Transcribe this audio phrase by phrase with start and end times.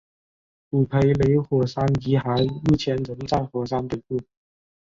[0.71, 4.19] 古培雷火山遗骸目前仍在火山北部。